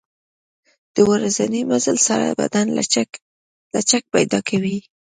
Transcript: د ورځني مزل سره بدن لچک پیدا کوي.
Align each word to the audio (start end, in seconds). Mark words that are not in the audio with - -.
د 0.95 0.97
ورځني 1.11 1.61
مزل 1.69 1.97
سره 2.07 2.25
بدن 2.41 2.65
لچک 3.75 4.01
پیدا 4.13 4.39
کوي. 4.49 4.77